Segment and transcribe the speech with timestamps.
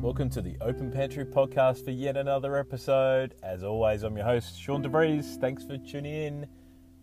[0.00, 3.34] Welcome to the Open Pantry podcast for yet another episode.
[3.42, 5.40] As always, I'm your host, Sean DeVries.
[5.40, 6.46] Thanks for tuning in.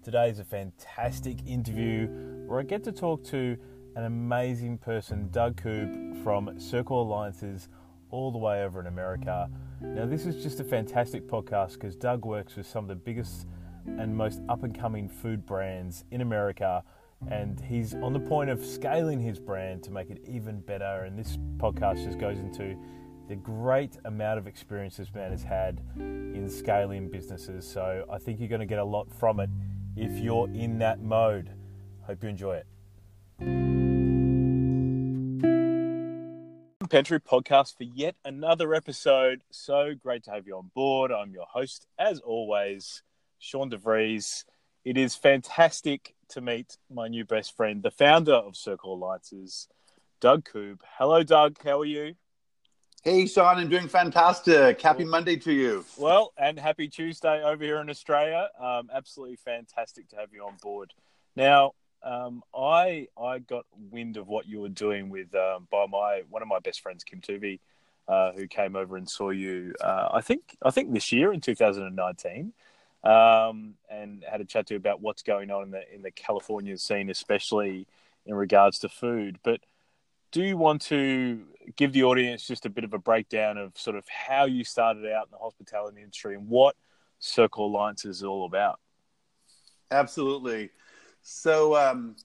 [0.02, 2.08] Today is a fantastic interview
[2.48, 3.58] where I get to talk to
[3.98, 7.68] an amazing person, Doug Koob from Circle Alliances,
[8.12, 9.50] all the way over in America.
[9.82, 13.46] Now, this is just a fantastic podcast because Doug works with some of the biggest
[13.86, 16.82] and most up and coming food brands in America
[17.30, 21.04] and he's on the point of scaling his brand to make it even better.
[21.06, 22.76] And this podcast just goes into
[23.28, 27.68] the great amount of experience this man has had in scaling businesses.
[27.68, 29.50] So I think you're going to get a lot from it
[29.96, 31.50] if you're in that mode.
[32.04, 32.68] Hope you enjoy it.
[36.90, 39.42] Pantry podcast for yet another episode.
[39.50, 41.12] So great to have you on board.
[41.12, 43.02] I'm your host, as always,
[43.40, 44.46] Sean DeVries.
[44.86, 49.68] It is fantastic to meet my new best friend, the founder of Circle Alliances,
[50.20, 50.80] Doug Koob.
[50.98, 51.58] Hello, Doug.
[51.64, 52.16] How are you?
[53.04, 53.58] Hey, Sean.
[53.58, 54.82] I'm doing fantastic.
[54.82, 55.86] Happy Monday to you.
[55.98, 58.50] Well, and happy Tuesday over here in Australia.
[58.60, 60.92] Um, absolutely fantastic to have you on board.
[61.36, 66.24] Now, um, I I got wind of what you were doing with um, by my
[66.30, 67.60] one of my best friends, Kim Tuvey,
[68.08, 69.74] uh, who came over and saw you.
[69.82, 72.54] Uh, I think I think this year in 2019
[73.06, 76.12] um, and had a chat to you about what's going on in the in the
[76.12, 77.88] California scene, especially
[78.26, 79.38] in regards to food.
[79.44, 79.62] But
[80.32, 81.44] do you want to
[81.76, 85.06] give the audience just a bit of a breakdown of sort of how you started
[85.12, 86.76] out in the hospitality industry and what
[87.20, 88.80] Circle Alliance is all about?
[89.92, 90.72] Absolutely.
[91.22, 92.16] So um,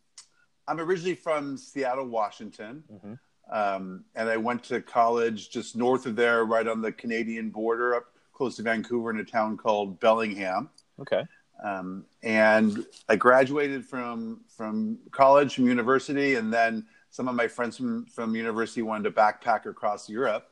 [0.67, 2.83] I'm originally from Seattle, Washington.
[2.92, 3.12] Mm-hmm.
[3.53, 7.97] Um, and I went to college just north of there, right on the Canadian border,
[7.97, 8.09] up
[8.41, 10.70] close to Vancouver in a town called Bellingham.
[10.98, 11.27] Okay.
[11.62, 17.77] Um, and I graduated from from college, from university, and then some of my friends
[17.77, 20.48] from from university wanted to backpack across Europe.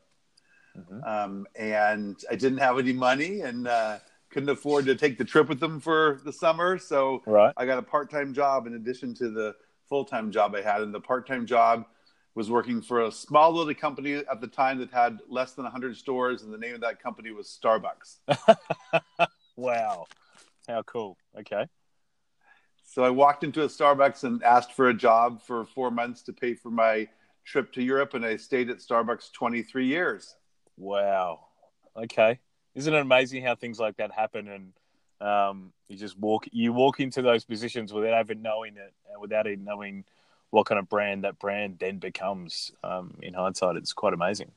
[0.77, 1.03] Mm-hmm.
[1.03, 5.49] Um, and I didn't have any money and uh, couldn't afford to take the trip
[5.49, 6.77] with them for the summer.
[6.77, 7.55] So right.
[7.57, 9.57] I got a part time job in addition to the
[9.89, 10.83] full time job I had.
[10.83, 11.87] And the part time job
[12.39, 15.97] was working for a small little company at the time that had less than 100
[15.97, 18.19] stores, and the name of that company was Starbucks.
[19.57, 20.07] wow.
[20.69, 21.19] How cool.
[21.37, 21.67] Okay.
[22.85, 26.33] So I walked into a Starbucks and asked for a job for four months to
[26.33, 27.09] pay for my
[27.45, 30.37] trip to Europe, and I stayed at Starbucks 23 years.
[30.77, 31.41] Wow.
[31.97, 32.39] Okay.
[32.77, 34.73] Isn't it amazing how things like that happen and
[35.21, 39.49] um, you just walk you walk into those positions without even knowing it and without
[39.49, 40.05] even knowing
[40.51, 42.73] what kind of brand that brand then becomes.
[42.83, 44.51] Um, in hindsight, it's quite amazing.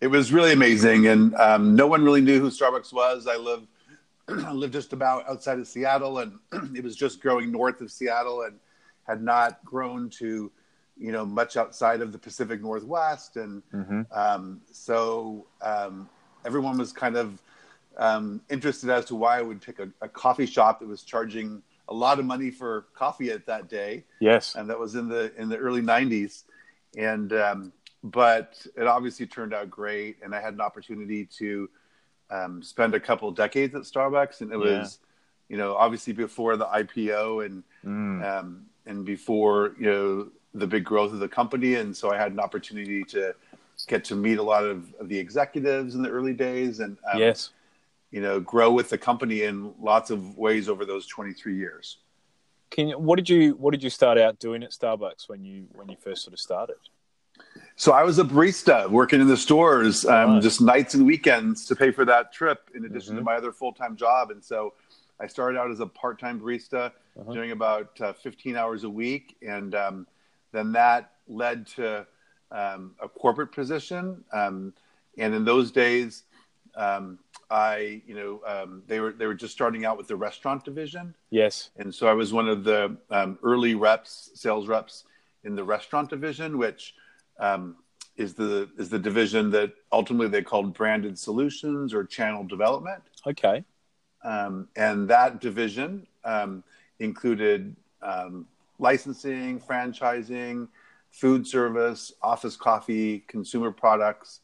[0.00, 3.26] It was really amazing, and um, no one really knew who Starbucks was.
[3.26, 3.66] I live
[4.28, 6.38] I lived just about outside of Seattle, and
[6.76, 8.58] it was just growing north of Seattle, and
[9.06, 10.50] had not grown to
[10.96, 14.02] you know much outside of the Pacific Northwest, and mm-hmm.
[14.12, 16.08] um, so um,
[16.44, 17.40] everyone was kind of
[17.96, 21.62] um, interested as to why I would pick a, a coffee shop that was charging
[21.88, 24.04] a lot of money for coffee at that day.
[24.20, 26.44] Yes, and that was in the in the early '90s,
[26.96, 27.72] and um,
[28.02, 31.68] but it obviously turned out great, and I had an opportunity to
[32.30, 34.78] um, spend a couple decades at Starbucks, and it yeah.
[34.78, 34.98] was,
[35.48, 38.24] you know, obviously before the IPO and mm.
[38.24, 42.32] um, and before you know the big growth of the company, and so I had
[42.32, 43.34] an opportunity to
[43.88, 47.18] get to meet a lot of, of the executives in the early days, and um,
[47.18, 47.50] yes
[48.14, 51.98] you know grow with the company in lots of ways over those 23 years.
[52.70, 55.66] Can you, what did you what did you start out doing at starbucks when you
[55.72, 56.76] when you first sort of started?
[57.74, 61.74] So i was a barista working in the stores um, just nights and weekends to
[61.74, 63.18] pay for that trip in addition mm-hmm.
[63.18, 64.30] to my other full-time job.
[64.30, 64.74] And so
[65.18, 67.32] i started out as a part-time barista uh-huh.
[67.32, 69.36] doing about uh, 15 hours a week.
[69.42, 70.06] And um,
[70.52, 72.06] then that led to
[72.52, 74.22] um, a corporate position.
[74.32, 74.72] Um,
[75.18, 76.22] and in those days
[76.76, 77.18] um,
[77.50, 81.14] I, you know, um, they were they were just starting out with the restaurant division.
[81.30, 81.70] Yes.
[81.76, 85.04] And so I was one of the um, early reps, sales reps
[85.44, 86.94] in the restaurant division, which
[87.38, 87.76] um,
[88.16, 93.02] is the is the division that ultimately they called branded solutions or channel development.
[93.26, 93.64] Okay.
[94.24, 96.64] Um, and that division um,
[96.98, 98.46] included um,
[98.78, 100.68] licensing, franchising,
[101.10, 104.40] food service, office coffee, consumer products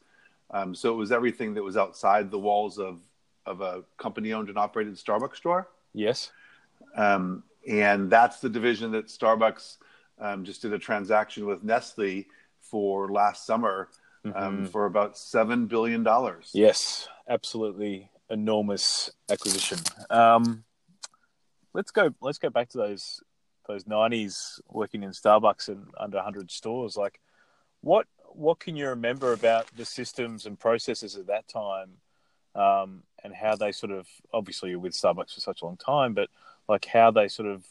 [0.51, 2.99] um, so it was everything that was outside the walls of
[3.45, 5.67] of a company owned and operated Starbucks store.
[5.93, 6.31] Yes.
[6.95, 9.77] Um, and that's the division that Starbucks
[10.19, 12.27] um, just did a transaction with Nestle
[12.59, 13.89] for last summer
[14.25, 14.65] um, mm-hmm.
[14.65, 16.51] for about seven billion dollars.
[16.53, 19.79] Yes, absolutely enormous acquisition.
[20.09, 20.63] Um,
[21.73, 22.13] let's go.
[22.21, 23.21] Let's go back to those
[23.67, 26.95] those nineties working in Starbucks and under hundred stores.
[26.95, 27.19] Like,
[27.81, 31.91] what what can you remember about the systems and processes at that time,
[32.55, 36.13] um, and how they sort of obviously you're with Starbucks for such a long time,
[36.13, 36.29] but
[36.67, 37.65] like how they sort of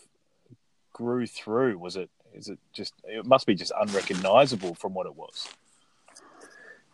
[0.92, 1.78] grew through?
[1.78, 5.48] Was it is it just it must be just unrecognizable from what it was?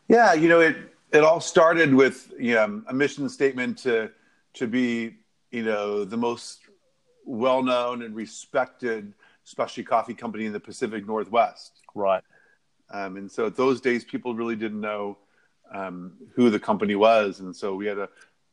[0.08, 0.76] Yeah, you know it.
[1.12, 4.10] It all started with you know, a mission statement to
[4.54, 5.16] to be
[5.50, 6.60] you know the most
[7.24, 9.14] well known and respected
[9.44, 11.82] specialty coffee company in the Pacific Northwest.
[11.94, 12.22] Right.
[12.90, 15.18] Um, and so at those days, people really didn't know
[15.72, 18.08] um, who the company was, and so we had a,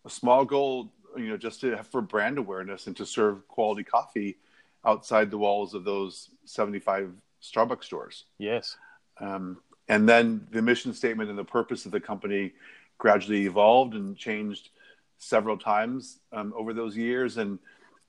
[0.05, 3.83] a small goal, you know, just to have for brand awareness and to serve quality
[3.83, 4.37] coffee
[4.85, 8.25] outside the walls of those 75 Starbucks stores.
[8.37, 8.75] Yes.
[9.19, 9.57] Um,
[9.87, 12.53] and then the mission statement and the purpose of the company
[12.97, 14.69] gradually evolved and changed
[15.17, 17.37] several times um, over those years.
[17.37, 17.59] And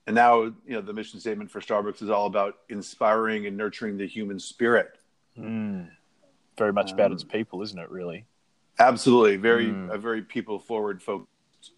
[0.07, 3.97] and now you know the mission statement for Starbucks is all about inspiring and nurturing
[3.97, 4.97] the human spirit.
[5.37, 5.89] Mm.
[6.57, 7.89] Very much about um, its people, isn't it?
[7.89, 8.25] Really.
[8.79, 9.93] Absolutely, very mm.
[9.93, 11.29] a very people forward focused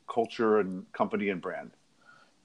[0.10, 1.72] culture and company and brand.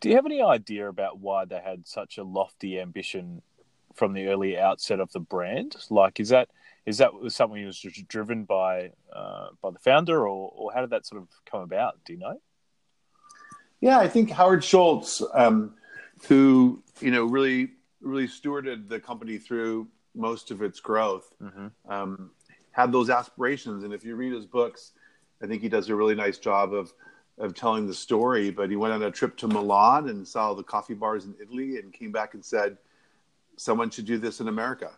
[0.01, 3.41] Do you have any idea about why they had such a lofty ambition
[3.95, 5.77] from the early outset of the brand?
[5.91, 6.49] Like, is that
[6.85, 10.91] is that something that was driven by uh, by the founder, or, or how did
[10.91, 11.99] that sort of come about?
[12.05, 12.41] Do you know?
[13.81, 15.75] Yeah, I think Howard Schultz, um,
[16.27, 17.71] who you know really
[18.01, 21.69] really stewarded the company through most of its growth, mm-hmm.
[21.89, 22.31] um,
[22.71, 23.85] had those aspirations.
[23.85, 24.93] And if you read his books,
[25.43, 26.93] I think he does a really nice job of
[27.39, 30.63] of telling the story, but he went on a trip to Milan and saw the
[30.63, 32.77] coffee bars in Italy and came back and said,
[33.57, 34.91] someone should do this in America.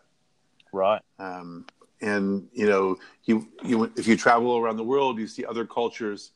[0.73, 1.01] Right.
[1.17, 1.65] Um,
[2.01, 6.31] and you know, you, you, if you travel around the world, you see other cultures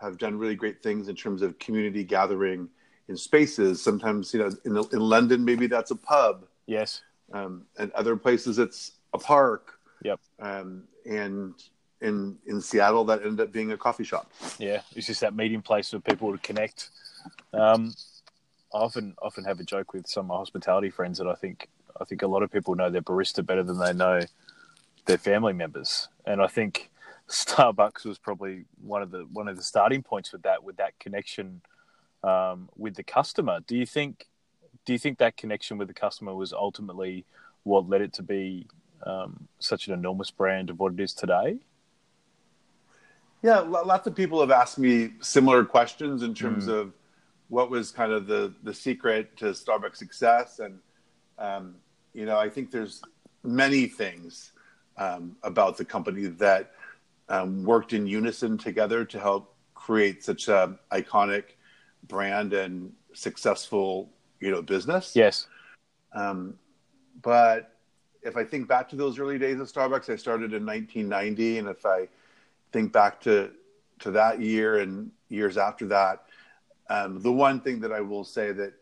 [0.00, 2.68] have done really great things in terms of community gathering
[3.08, 3.82] in spaces.
[3.82, 6.44] Sometimes, you know, in, in London, maybe that's a pub.
[6.66, 7.00] Yes.
[7.32, 9.78] Um, and other places, it's a park.
[10.02, 10.20] Yep.
[10.40, 11.54] Um, and
[12.00, 14.30] in in Seattle that ended up being a coffee shop.
[14.58, 16.90] Yeah, it's just that meeting place for people to connect.
[17.52, 17.94] Um,
[18.72, 21.68] I often often have a joke with some of my hospitality friends that I think
[22.00, 24.20] I think a lot of people know their barista better than they know
[25.06, 26.90] their family members, and I think
[27.28, 30.98] Starbucks was probably one of the one of the starting points with that with that
[30.98, 31.62] connection
[32.22, 33.60] um, with the customer.
[33.66, 34.26] Do you think
[34.88, 37.26] do you think that connection with the customer was ultimately
[37.64, 38.66] what led it to be
[39.04, 41.58] um, such an enormous brand of what it is today?
[43.42, 46.72] Yeah, lots of people have asked me similar questions in terms mm.
[46.72, 46.94] of
[47.48, 50.78] what was kind of the the secret to Starbucks success, and
[51.38, 51.74] um,
[52.14, 53.02] you know, I think there's
[53.44, 54.52] many things
[54.96, 56.70] um, about the company that
[57.28, 61.44] um, worked in unison together to help create such a iconic
[62.08, 64.08] brand and successful,
[64.40, 65.12] you know, business.
[65.14, 65.46] Yes.
[66.12, 66.54] Um,
[67.22, 67.74] but
[68.22, 71.68] if I think back to those early days of Starbucks, I started in 1990, and
[71.68, 72.08] if I
[72.72, 73.50] think back to
[74.00, 76.24] to that year and years after that,
[76.88, 78.72] um, the one thing that I will say that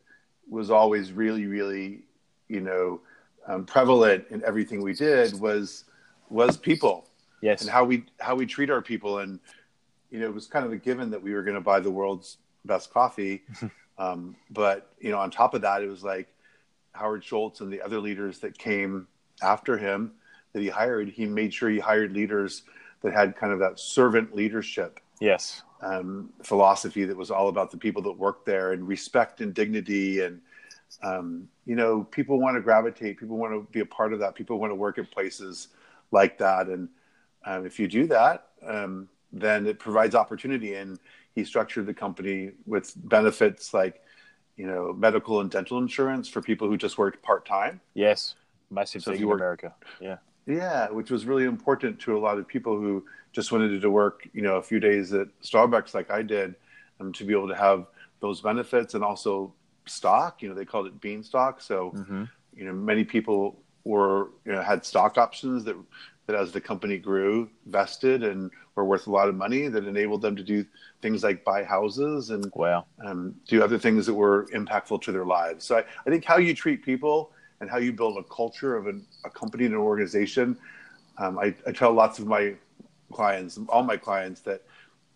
[0.49, 2.03] was always really, really,
[2.49, 3.01] you know,
[3.47, 5.85] um, prevalent in everything we did was
[6.29, 7.09] was people.
[7.41, 9.39] Yes, and how we how we treat our people, and
[10.11, 11.91] you know, it was kind of a given that we were going to buy the
[11.91, 13.45] world's best coffee.
[13.99, 16.29] um, but you know, on top of that, it was like
[16.93, 19.07] Howard Schultz and the other leaders that came
[19.43, 20.13] after him
[20.53, 21.09] that he hired.
[21.09, 22.63] He made sure he hired leaders
[23.03, 25.63] that had kind of that servant leadership yes.
[25.83, 30.21] um, philosophy that was all about the people that worked there and respect and dignity
[30.21, 30.41] and
[31.03, 34.35] um, you know people want to gravitate people want to be a part of that
[34.35, 35.69] people want to work at places
[36.11, 36.69] like that.
[36.69, 36.89] And
[37.45, 40.75] um, if you do that um, then it provides opportunity.
[40.75, 40.99] And
[41.37, 44.03] he structured the company with benefits like
[44.57, 48.35] you know medical and dental insurance for people who just worked part-time yes
[48.71, 50.17] massive so thing in america yeah
[50.47, 54.29] yeah, which was really important to a lot of people who just wanted to work,
[54.33, 56.55] you know, a few days at Starbucks like I did,
[57.01, 57.87] um, to be able to have
[58.21, 59.53] those benefits and also
[59.87, 60.41] stock.
[60.43, 61.61] You know, they called it bean stock.
[61.61, 62.25] So, mm-hmm.
[62.55, 65.77] you know, many people were you know had stock options that
[66.27, 70.23] that as the company grew vested and were worth a lot of money that enabled
[70.23, 70.65] them to do
[71.01, 72.85] things like buy houses and wow.
[73.05, 75.65] um, do other things that were impactful to their lives.
[75.65, 77.31] So I, I think how you treat people
[77.61, 80.59] and how you build a culture of an, a company and an organization.
[81.19, 82.55] Um, I, I, tell lots of my
[83.13, 84.63] clients, all my clients, that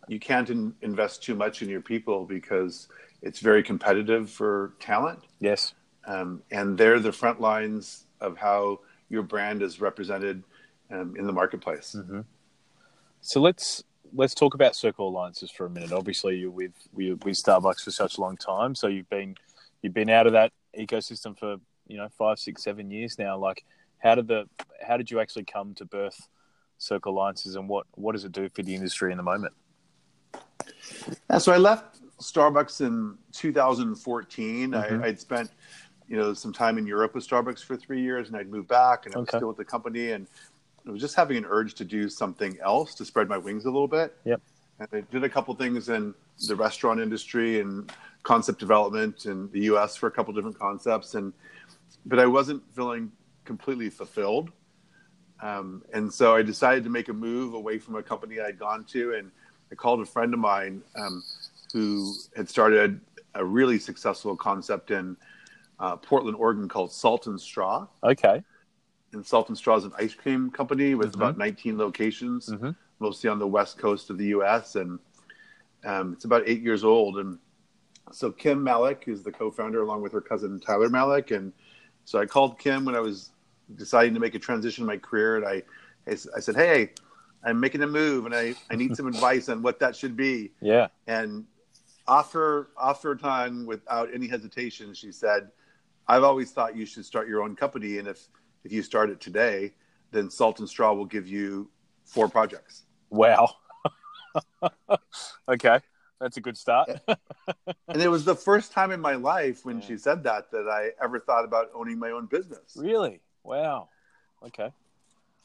[0.09, 2.89] you can't in, invest too much in your people because
[3.21, 5.19] it's very competitive for talent.
[5.41, 5.75] Yes.
[6.07, 10.43] Um, and they're the front lines of how your brand is represented
[10.91, 11.95] um, in the marketplace.
[11.97, 12.21] Mm-hmm.
[13.21, 15.93] So let's let's talk about circle alliances for a minute.
[15.93, 19.35] Obviously, you're with with Starbucks for such a long time, so you've been
[19.83, 21.57] you've been out of that ecosystem for
[21.87, 23.37] you know five, six, seven years now.
[23.37, 23.65] Like,
[23.99, 24.49] how did the
[24.87, 26.29] how did you actually come to birth
[26.79, 29.53] Circle Alliances, and what what does it do for the industry in the moment?
[31.31, 34.71] Yeah, so I left Starbucks in 2014.
[34.71, 35.03] Mhm.
[35.03, 35.51] I, I'd spent,
[36.09, 39.07] you know, some time in Europe with Starbucks for three years, and I'd moved back,
[39.07, 39.39] and I was Okay.
[39.39, 40.27] still with the company, and
[40.87, 43.71] I was just having an urge to do something else to spread my wings a
[43.71, 44.17] little bit.
[44.25, 44.41] Yep.
[44.79, 46.15] And I did a couple things in
[46.49, 49.97] the restaurant industry and concept development in the U.S.
[49.97, 51.33] for a couple different concepts, and
[52.07, 53.13] but I wasn't feeling
[53.45, 54.51] completely fulfilled.
[55.43, 58.85] Um, and so I decided to make a move away from a company I'd gone
[58.85, 59.31] to, and
[59.71, 61.23] I called a friend of mine um,
[61.73, 63.01] who had started
[63.35, 65.17] a really successful concept in
[65.79, 67.87] uh, Portland, Oregon, called Salt and Straw.
[68.03, 68.43] Okay.
[69.13, 71.15] And Salt and Straw is an ice cream company with Mhm.
[71.17, 72.77] about 19 locations, Mhm.
[73.01, 74.77] mostly on the west coast of the U.S.
[74.77, 74.99] And
[75.85, 77.19] um, it's about eight years old.
[77.19, 77.39] And
[78.13, 81.31] so Kim Malek is the co-founder, along with her cousin Tyler Malek.
[81.31, 81.53] And
[82.05, 83.31] so I called Kim when I was
[83.77, 85.63] deciding to make a transition in my career, and I
[86.07, 86.93] I said, "Hey,
[87.45, 90.53] I'm making a move, and I, I need some advice on what that should be."
[90.61, 90.89] Yeah.
[91.07, 91.47] And
[92.09, 95.51] off her off her tongue, without any hesitation, she said,
[96.09, 98.29] "I've always thought you should start your own company, and if
[98.65, 99.73] if you start it today,
[100.11, 101.71] then Salt and Straw will give you
[102.05, 103.51] four projects." Wow.
[105.49, 105.81] okay,
[106.21, 106.91] that's a good start.
[107.89, 109.87] And it was the first time in my life when Yeah.
[109.87, 112.77] she said that that I ever thought about owning my own business.
[112.77, 113.21] really?
[113.43, 113.89] Wow.
[114.45, 114.73] Okay.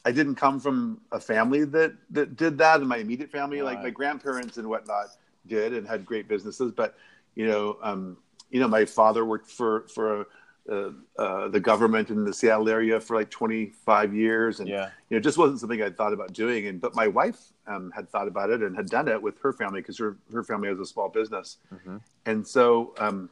[0.04, 3.82] I didn't come from a family that that did that, and my immediate family, like
[3.82, 5.06] my grandparents and whatnot,
[5.46, 6.70] did and had great businesses.
[6.70, 6.96] But
[7.34, 8.18] you know, um,
[8.50, 10.28] you know, my father worked for for
[10.70, 14.90] uh, uh, the government in the Seattle area for like 25 years, and Yeah.
[15.08, 16.66] you know, it just wasn't something I'd thought about doing.
[16.66, 19.52] And but my wife um, had thought about it and had done it with her
[19.52, 22.00] family because her her family has a small business, Mhm.
[22.26, 23.30] and so um,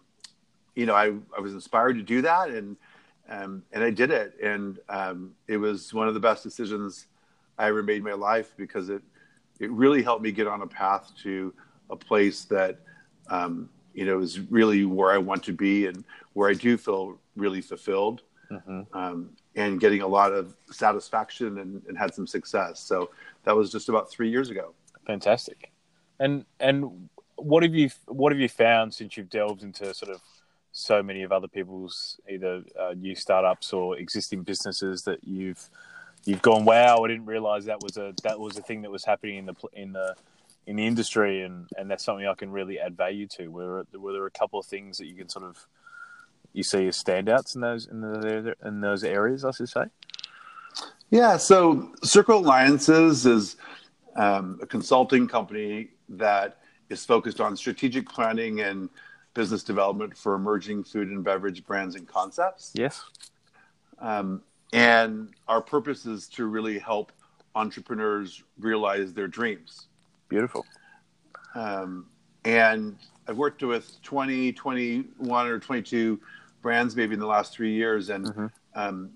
[0.74, 2.76] you know, I I was inspired to do that, and
[3.28, 7.06] um, and I did it, and um, it was one of the best decisions
[7.58, 9.02] I ever made in my life because it
[9.60, 11.52] it really helped me get on a path to
[11.90, 12.80] a place that
[13.28, 17.18] um, you know is really where I want to be and where I do feel
[17.36, 18.86] really fulfilled Mhm.
[18.94, 22.80] um, and getting a lot of satisfaction and, and had some success.
[22.80, 23.10] So
[23.44, 24.74] that was just about three years ago.
[25.06, 25.72] Fantastic.
[26.20, 30.20] And and what have you what have you found since you've delved into sort of
[30.72, 35.68] so many of other people's either uh, new startups or existing businesses that you've
[36.24, 39.04] you've gone wow I didn't realize that was a that was a thing that was
[39.04, 40.14] happening in the in the
[40.66, 44.12] in the industry and and that's something I can really add value to were were
[44.12, 45.66] there a couple of things that you can sort of
[46.54, 49.84] you see as standouts in those in the in those areas I should say
[51.10, 51.36] Yeah.
[51.36, 53.56] So Circle Alliances is
[54.16, 56.58] um, a consulting company that
[56.88, 58.88] is focused on strategic planning and
[59.34, 62.72] business development for emerging food and beverage brands and concepts.
[62.74, 63.04] yes
[63.98, 64.42] Um,
[64.72, 67.12] and our purpose is to really help
[67.54, 69.86] entrepreneurs realize their dreams.
[70.28, 70.64] beautiful
[71.54, 72.06] Um,
[72.44, 72.96] and
[73.26, 76.20] I've worked with 20, 21 or 22
[76.64, 78.08] brands maybe in the last three years.
[78.08, 78.50] And, Mhm.
[78.74, 79.10] um,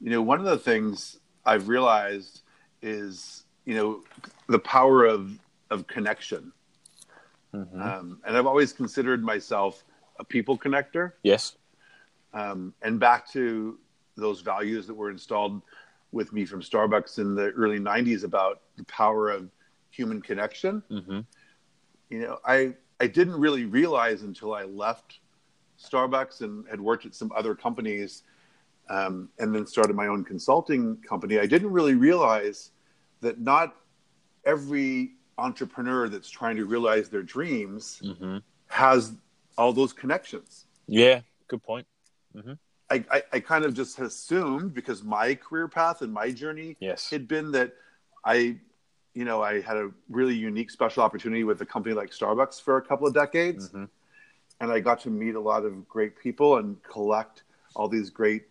[0.00, 2.42] you know, one of the things I've realized
[2.82, 4.04] is, you know,
[4.48, 5.38] the power of,
[5.70, 6.52] of connection.
[7.54, 7.80] Mhm.
[7.80, 9.84] Um, and I've always considered myself
[10.18, 11.12] a people connector.
[11.22, 11.56] yes
[12.34, 13.78] Um, and back to
[14.16, 15.62] those values that were installed
[16.10, 19.48] with me from Starbucks in the early 90s about the power of
[19.90, 21.20] human connection hmm
[22.10, 25.20] you know, I I didn't really realize until I left
[25.78, 28.22] Starbucks and had worked at some other companies,
[28.90, 31.38] um, and then started my own consulting company.
[31.38, 32.70] I didn't really realize
[33.20, 33.76] that not
[34.44, 39.12] every entrepreneur that's trying to realize their dreams hmm has
[39.56, 40.66] all those connections.
[40.86, 41.86] yeah good point
[42.90, 47.10] I, I, I kind of just assumed because my career path and my journey yes
[47.10, 47.72] had been that
[48.24, 48.56] I,
[49.14, 52.76] you know, I had a really unique special opportunity with a company like Starbucks for
[52.78, 53.70] a couple of decades.
[53.70, 53.88] Mhm.
[54.60, 58.44] And I got to meet a lot of great people and collect all these great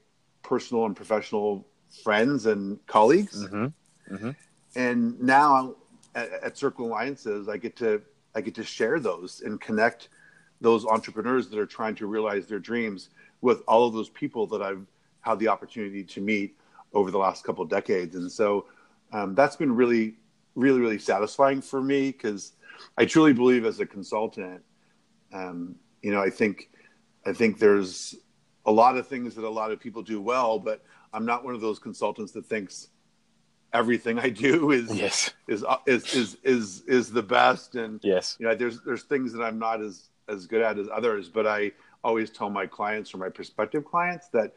[0.43, 1.67] personal and professional
[2.03, 3.45] friends and colleagues.
[4.09, 4.31] hmm
[4.75, 5.75] And now
[6.15, 8.01] at, at Circle Alliances, I get to
[8.35, 10.09] I get to share those and connect
[10.61, 13.09] those entrepreneurs that are trying to realize their dreams
[13.41, 14.85] with all of those people that I've
[15.21, 16.57] had the opportunity to meet
[16.93, 18.15] over the last couple of decades.
[18.15, 18.65] And so
[19.11, 20.15] um, that's been really,
[20.55, 22.53] really, really satisfying for me because
[22.97, 24.61] I truly believe as a consultant,
[25.33, 26.69] um, you know, I think
[27.25, 28.15] I think there's
[28.65, 31.55] a lot of things that a lot of people do well, but I'm not one
[31.55, 32.89] of those consultants that thinks
[33.73, 35.31] everything I do is yes.
[35.47, 37.75] is is is is is the best.
[37.75, 38.35] And yes.
[38.39, 41.47] you know there's there's things that I'm not as as good at as others but
[41.47, 41.71] I
[42.03, 44.53] always tell my clients or my prospective clients that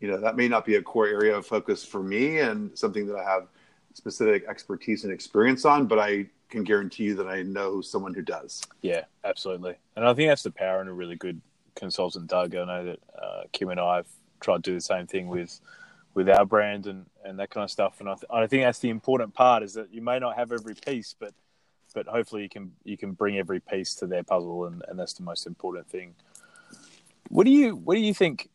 [0.00, 3.06] you know that may not be a core area of focus for me and something
[3.06, 3.48] that I have
[3.94, 8.22] specific expertise and experience on, but I can guarantee you that I know someone who
[8.22, 8.62] does.
[8.82, 9.76] Yeah, absolutely.
[9.96, 11.40] And I think that's the power in a really good
[11.74, 12.54] consultant, Doug.
[12.54, 14.06] I know that uh, Kim and I have
[14.40, 15.58] tried to do the same thing with
[16.12, 17.98] with our brand and, and that kind of stuff.
[17.98, 20.52] And I, th- I think that's the important part is that you may not have
[20.52, 21.32] every piece, but
[21.92, 25.14] but hopefully you can you can bring every piece to their puzzle, and, and that's
[25.14, 26.14] the most important thing.
[27.28, 28.48] What do you what do you think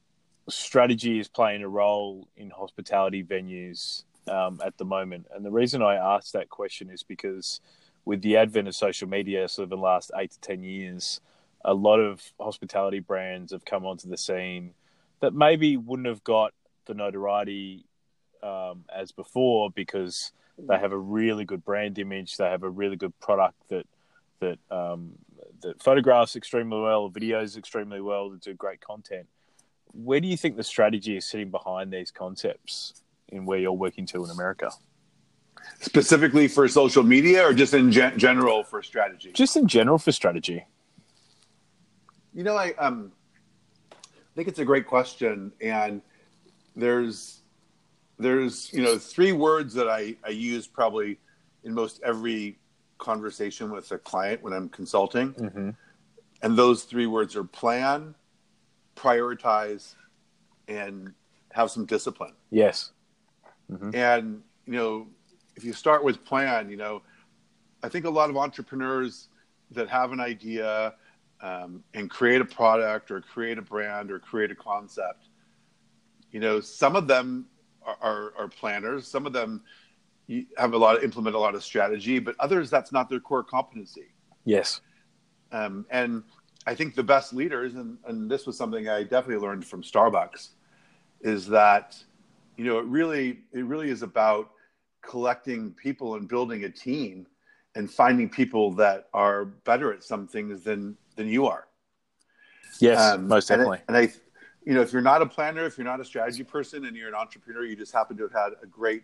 [0.49, 5.27] strategy is playing a role in hospitality venues um, at the moment?
[5.33, 7.61] And the reason I ask that question is because
[8.05, 11.21] with the advent of social media, sort of in the last eight to ten years,
[11.65, 14.73] a lot of hospitality brands have come onto the scene
[15.19, 16.53] that maybe wouldn't have got
[16.85, 17.85] the notoriety
[18.41, 22.95] um, as before because they have a really good brand image, they have a really
[22.95, 23.85] good product that
[24.39, 25.11] that um,
[25.61, 29.27] that photographs extremely well, videos extremely well, that do great content.
[29.91, 34.05] Where do you think the strategy is sitting behind these concepts in where you're working
[34.07, 34.71] to in America?
[35.81, 39.31] Specifically for social media or just in gen- general for strategy?
[39.33, 40.65] Just in general for strategy.
[42.33, 43.11] You know, I um,
[44.35, 46.01] think it's a great question, and
[46.75, 47.41] there's
[48.17, 51.19] there's you know three words that I, I use probably
[51.63, 52.57] in most every
[52.97, 55.69] conversation with a client when I'm consulting, mm-hmm.
[56.41, 58.15] and those three words are plan,
[58.95, 59.95] prioritize,
[60.67, 61.13] and
[61.51, 62.33] have some discipline.
[62.49, 62.91] Yes,
[63.69, 63.95] mm-hmm.
[63.95, 65.07] and you know
[65.55, 67.01] if you start with plan, you know
[67.83, 69.29] I think a lot of entrepreneurs
[69.71, 70.95] that have an idea
[71.41, 75.29] um, and create a product or create a brand or create a concept.
[76.31, 77.47] You know, some of them
[77.81, 79.07] are, are, are planners.
[79.07, 79.63] Some of them
[80.57, 83.43] have a lot of implement a lot of strategy, but others that's not their core
[83.43, 84.13] competency.
[84.45, 84.81] Yes.
[85.51, 86.23] Um, and
[86.67, 90.49] I think the best leaders, and, and this was something I definitely learned from Starbucks,
[91.21, 91.97] is that
[92.59, 94.51] you know it really it really is about
[95.01, 97.25] collecting people and building a team
[97.75, 101.67] and finding people that are better at some things than than you are.
[102.81, 103.79] Yes, um, most definitely.
[103.87, 104.13] And, I, and I,
[104.65, 107.07] you know, if you're not a planner, if you're not a strategy person, and you're
[107.07, 109.03] an entrepreneur, you just happen to have had a great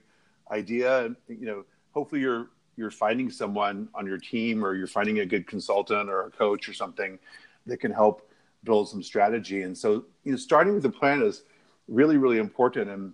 [0.51, 5.19] idea, and you know, hopefully you're you're finding someone on your team, or you're finding
[5.19, 7.17] a good consultant or a coach or something
[7.67, 8.29] that can help
[8.65, 9.61] build some strategy.
[9.61, 11.43] And so, you know, starting with a plan is
[11.87, 12.89] really, really important.
[12.89, 13.13] And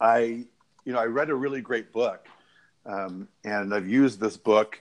[0.00, 0.44] I,
[0.84, 2.26] you know, I read a really great book,
[2.86, 4.80] um, and I've used this book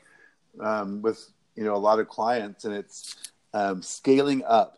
[0.59, 3.15] um, with you know a lot of clients, and it's
[3.53, 4.77] um, scaling up.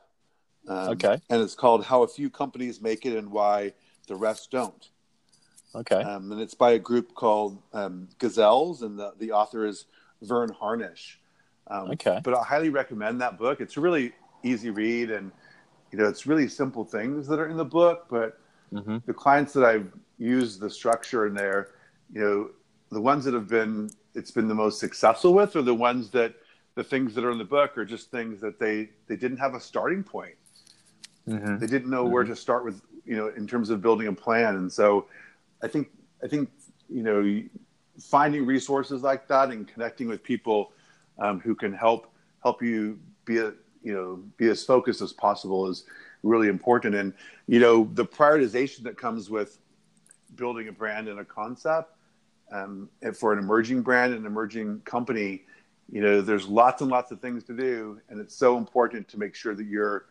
[0.67, 1.19] Um, okay.
[1.29, 3.73] And it's called "How a Few Companies Make It and Why
[4.07, 4.89] the Rest Don't."
[5.73, 5.95] Okay.
[5.95, 9.85] Um, and it's by a group called um, Gazelles, and the the author is
[10.21, 11.19] Verne Harnish.
[11.67, 12.19] Um, okay.
[12.23, 13.61] But I highly recommend that book.
[13.61, 15.31] It's a really easy read, and
[15.91, 18.07] you know it's really simple things that are in the book.
[18.09, 18.39] But
[18.73, 18.97] mm-hmm.
[19.05, 21.69] the clients that I've used the structure in there,
[22.13, 22.49] you know,
[22.91, 26.35] the ones that have been it's been the most successful with are the ones that
[26.75, 29.55] the things that are in the book are just things that they they didn't have
[29.55, 30.35] a starting point.
[31.27, 31.57] Mm-hmm.
[31.57, 32.13] They didn't know mm-hmm.
[32.13, 34.55] where to start with, you know, in terms of building a plan.
[34.55, 35.07] And so,
[35.63, 35.89] I think
[36.23, 36.49] I think
[36.89, 37.41] you know
[37.99, 40.71] finding resources like that and connecting with people
[41.19, 42.11] um, who can help
[42.43, 45.85] help you be a you know be as focused as possible is
[46.23, 46.93] really important.
[46.95, 47.13] And
[47.47, 49.57] you know the prioritization that comes with
[50.35, 51.93] building a brand and a concept
[52.51, 55.43] um, for an emerging brand and emerging company
[55.91, 59.19] you know there's lots and lots of things to do and it's so important to
[59.19, 60.05] make sure that you're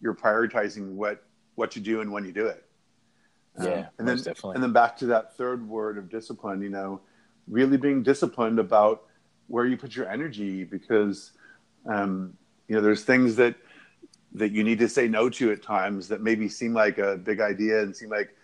[0.00, 1.24] you're prioritizing what
[1.56, 2.64] what you do and when you do it.
[3.60, 4.54] Yeah um, and then definitely.
[4.54, 7.00] and then back to that third word of discipline you know
[7.48, 9.04] really being disciplined about
[9.48, 11.32] where you put your energy because
[11.86, 12.36] um,
[12.68, 13.54] you know there's things that
[14.32, 17.40] that you need to say no to at times that maybe seem like a big
[17.40, 18.34] idea and seem like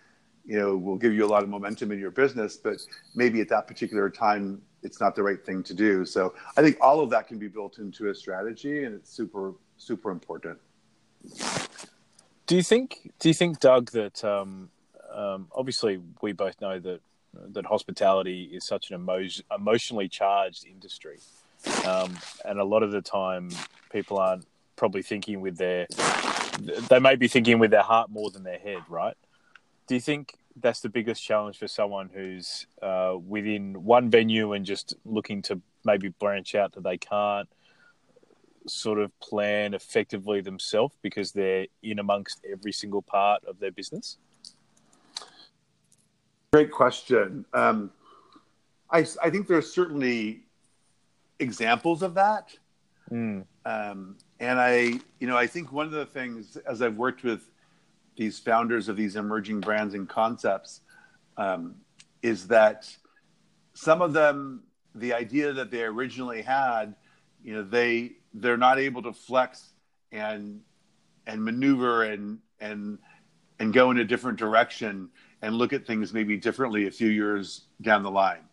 [0.51, 2.77] you know will give you a lot of momentum in your business but
[3.15, 6.05] maybe at that particular time it's not the right thing to do.
[6.05, 9.53] So I think all of that can be built into a strategy, and it's super
[9.77, 10.59] super important.
[12.47, 13.11] Do you think?
[13.19, 14.69] Do you think, Doug, that um,
[15.13, 17.01] um, obviously we both know that
[17.53, 21.19] that hospitality is such an emo- emotionally charged industry,
[21.85, 23.49] um, and a lot of the time
[23.91, 25.85] people aren't probably thinking with their
[26.89, 29.15] they may be thinking with their heart more than their head, right?
[29.87, 34.65] Do you think that's the biggest challenge for someone who's uh, within one venue and
[34.65, 37.49] just looking to maybe branch out that they can't
[38.67, 44.17] sort of plan effectively themselves because they're in amongst every single part of their business?
[46.53, 47.45] Great question.
[47.53, 47.91] Um,
[48.89, 50.41] I, I think there's certainly
[51.39, 52.55] examples of that.
[53.09, 53.45] Mm.
[53.65, 57.50] Um, and I, you know, I think one of the things as I've worked with
[58.21, 60.81] these founders of these emerging brands and concepts
[61.37, 61.73] um,
[62.21, 62.87] is that
[63.73, 64.61] some of them,
[64.93, 66.93] the idea that they originally had,
[67.43, 69.73] you know, they they're not able to flex
[70.11, 70.61] and
[71.25, 72.99] and maneuver and and
[73.59, 75.09] and go in a different direction
[75.41, 78.45] and look at things maybe differently a few years down the line.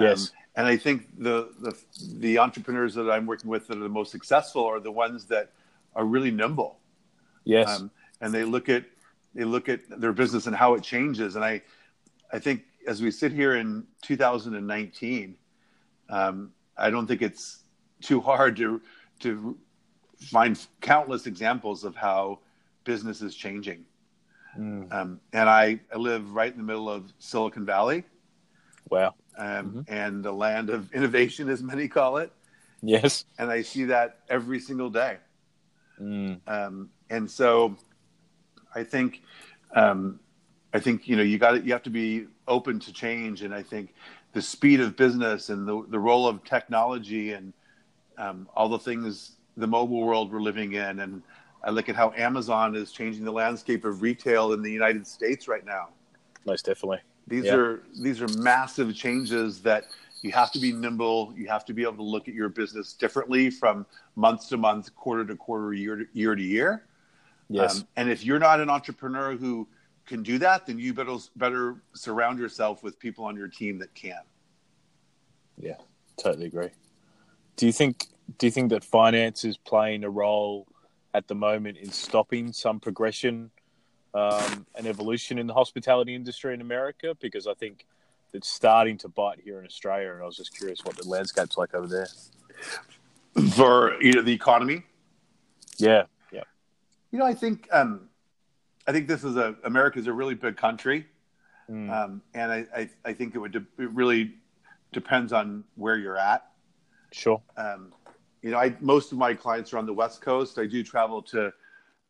[0.00, 0.30] Yes.
[0.30, 1.76] Um, and I think the, the
[2.14, 5.52] the entrepreneurs that I'm working with that are the most successful are the ones that
[5.94, 6.78] are really nimble.
[7.44, 7.68] Yes.
[7.68, 8.84] Um, and they look at
[9.34, 11.36] they look at their business and how it changes.
[11.36, 11.62] And I
[12.32, 15.36] I think as we sit here in 2019,
[16.08, 17.64] um, I don't think it's
[18.00, 18.80] too hard to
[19.20, 19.56] to
[20.18, 22.40] find countless examples of how
[22.84, 23.84] business is changing.
[24.58, 24.92] Mm.
[24.92, 28.04] Um, and I, I live right in the middle of Silicon Valley,
[28.90, 29.14] Wow.
[29.38, 29.84] um, Mhm.
[29.88, 32.32] and the land of innovation, as many call it.
[32.82, 33.24] Yes.
[33.38, 35.18] And I see that every single day.
[36.00, 36.40] Mm.
[36.46, 37.76] Um, and so
[38.74, 39.22] I think,
[39.74, 40.20] um,
[40.72, 43.42] I think, you know, you got you have to be open to change.
[43.42, 43.94] And I think
[44.32, 47.52] the speed of business and the, the role of technology and
[48.18, 51.00] um, all the things, the mobile world we're living in.
[51.00, 51.22] And
[51.64, 55.48] I look at how Amazon is changing the landscape of retail in the United States
[55.48, 55.88] right now.
[56.46, 57.00] Most definitely.
[57.26, 57.56] These Yeah.
[57.56, 59.88] are these are massive changes that
[60.22, 61.32] you have to be nimble.
[61.36, 64.94] You have to be able to look at your business differently from month to month,
[64.94, 66.86] quarter to quarter, year to year to year.
[67.50, 67.80] Yes.
[67.80, 69.68] Um, and if you're not an entrepreneur who
[70.06, 73.92] can do that, then you better better surround yourself with people on your team that
[73.94, 74.20] can.
[75.58, 75.76] Yeah,
[76.16, 76.70] totally agree.
[77.56, 78.06] Do you think
[78.38, 80.68] do you think that finance is playing a role
[81.12, 83.50] at the moment in stopping some progression
[84.14, 87.16] um, and evolution in the hospitality industry in America?
[87.20, 87.84] Because I think
[88.32, 91.58] it's starting to bite here in Australia, and I was just curious what the landscape's
[91.58, 92.08] like over there.
[93.50, 94.84] For you know the economy,
[95.78, 96.04] Yeah, yeah,
[97.12, 98.08] you know I think um,
[98.86, 101.06] I think this is a America's a really big country,
[101.70, 101.88] Mm.
[101.90, 104.34] um, and I, I I think it would de- it really
[104.92, 106.50] depends on where you're at.
[107.12, 107.40] sure.
[107.56, 107.92] um,
[108.42, 110.58] you know, I most of my clients are on the West Coast.
[110.58, 111.52] I do travel to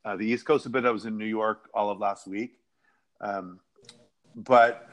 [0.06, 0.86] uh, the East Coast a bit.
[0.86, 2.58] I was in New York all of last week,
[3.20, 3.60] um,
[4.34, 4.88] but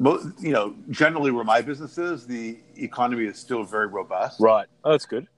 [0.00, 4.66] mo- you know, generally where my business is, the economy is still very robust, Right.
[4.82, 5.28] Oh, that's good.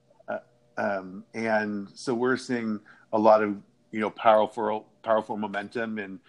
[0.77, 2.79] um, and so we're seeing
[3.13, 3.57] a lot of
[3.91, 6.19] you know powerful powerful momentum in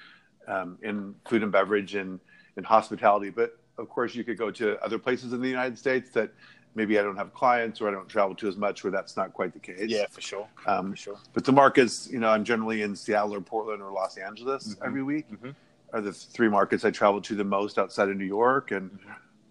[0.49, 2.19] um, in food and beverage and
[2.57, 3.31] in hospitality.
[3.31, 6.33] But of course, you could go to other places in the United States that
[6.75, 9.33] maybe I don't have clients or I don't travel to as much, where that's not
[9.33, 9.89] quite the case.
[9.91, 10.49] Yeah, for sure.
[10.67, 11.19] Um, For sure.
[11.33, 14.87] but the markets, you know, I'm generally in Seattle or Portland or Los Angeles Mhm.
[14.87, 15.27] every week.
[15.31, 15.55] Mhm.
[15.93, 19.11] Are the three markets I travel to the most outside of New York, and Mm-hmm.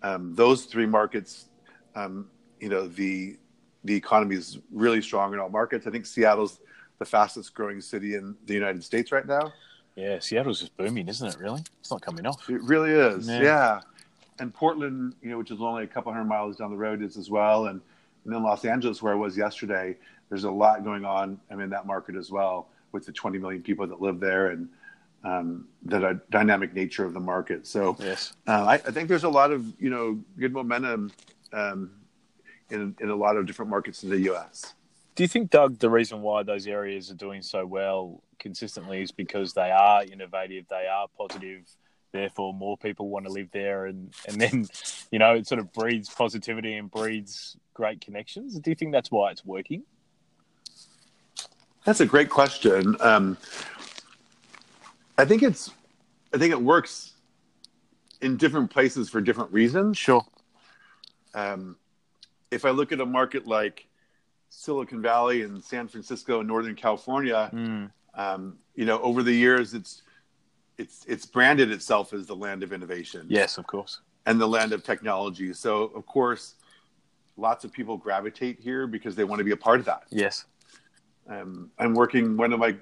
[0.10, 1.48] um, those three markets,
[1.96, 3.38] um, you know, the
[3.84, 5.88] the economy is really strong in all markets.
[5.88, 6.60] I think Seattle's
[7.02, 9.52] the fastest growing city in the United States right now.
[9.96, 11.40] Yeah, Seattle's just booming, isn't it?
[11.40, 12.48] Really, it's not coming off.
[12.48, 13.42] It really is, Yeah.
[13.42, 13.82] yeah.
[14.38, 17.18] And Portland, you know, which is only a couple hundred miles down the road, is
[17.18, 17.66] as well.
[17.66, 17.82] And,
[18.24, 19.98] and then Los Angeles, where I was yesterday,
[20.30, 21.40] there's a lot going on.
[21.50, 24.70] I'm in that market as well, with the 20 million people that live there and
[25.24, 27.66] um, the dy- dynamic nature of the market.
[27.66, 28.34] So Yes.
[28.48, 31.12] uh, I, I think there's a lot of you know good momentum
[31.52, 31.90] um,
[32.70, 34.76] in in a lot of different markets in the U.S.
[35.16, 39.12] Do you think, Doug, the reason why those areas are doing so well consistently is
[39.12, 41.64] because they are innovative, they are positive,
[42.12, 44.68] therefore more people want to live there, and and then
[45.12, 48.58] you know it sort of breeds positivity and breeds great connections.
[48.60, 49.84] Do you think that's why it's working?
[51.84, 52.96] That's a great question.
[53.00, 53.38] Um,
[55.18, 55.72] I think it's,
[56.34, 57.14] I think it works
[58.22, 59.98] in different places for different reasons.
[59.98, 60.24] Sure.
[61.34, 61.76] Um,
[62.52, 63.88] if I look at a market like
[64.62, 67.90] Silicon Valley and San Francisco and Northern California, Mm.
[68.16, 70.04] um, you know, over the years, it's
[70.78, 74.02] it's it's branded itself as the land of innovation Yes, of course.
[74.26, 75.54] and the land of technology.
[75.54, 76.56] So, of course,
[77.38, 80.04] lots of people gravitate here because they want to be a part of that.
[80.10, 80.46] Yes.
[81.30, 82.36] um, I'm working.
[82.36, 82.76] One of my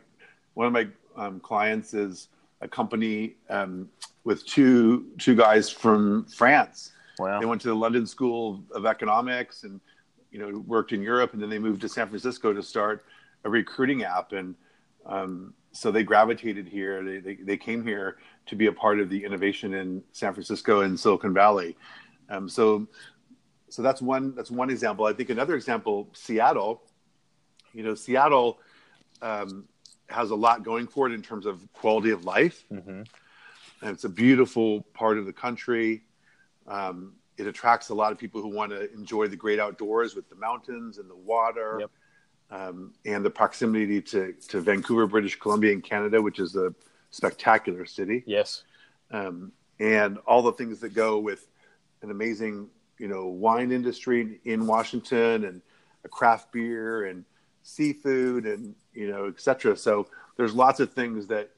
[0.55, 2.29] one of my um, clients is
[2.61, 3.89] a company um,
[4.23, 6.93] with two two guys from France.
[7.19, 7.39] Wow.
[7.39, 9.79] They went to the London School of Economics and
[10.31, 13.05] you know worked in Europe, and then they moved to San Francisco to start
[13.43, 14.31] a recruiting app.
[14.31, 14.55] And
[15.05, 17.03] um, so they gravitated here.
[17.03, 20.81] They, they they came here to be a part of the innovation in San Francisco
[20.81, 21.77] and Silicon Valley.
[22.29, 22.87] Um, so
[23.69, 25.05] so that's one that's one example.
[25.05, 26.81] I think another example, Seattle.
[27.73, 28.59] You know, Seattle
[29.21, 29.67] um,
[30.07, 33.03] has a lot going for it in terms of quality of life, hmm
[33.81, 36.03] and it's a beautiful part of the country.
[36.67, 40.29] Um, it attracts a lot of people who want to enjoy the great outdoors with
[40.29, 41.91] the mountains and the water, Yep.
[42.51, 46.73] um, and the proximity to, to Vancouver, British Columbia, in Canada, which is a
[47.11, 48.63] spectacular city Yes.
[49.11, 51.47] um, and all the things that go with
[52.01, 55.61] an amazing you know wine industry in Washington and
[56.03, 57.25] a craft beer and
[57.63, 59.75] seafood and you know etc.
[59.75, 61.49] So there's lots of things that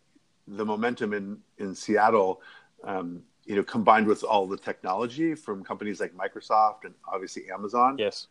[0.47, 2.41] the momentum in in Seattle.
[2.83, 7.97] Um, you know, combined with all the technology from companies like Microsoft and obviously Amazon,
[7.97, 8.27] Yes.